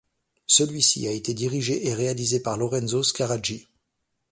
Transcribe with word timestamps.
Celui-ci 0.47 1.07
a 1.07 1.11
été 1.11 1.35
dirigé 1.35 1.85
et 1.87 1.93
réalisé 1.93 2.39
par 2.39 2.57
Lorenzo 2.57 3.03
Scaraggi. 3.03 3.67